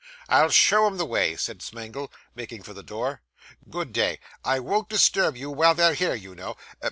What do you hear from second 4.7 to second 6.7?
disturb you while they're here, you know.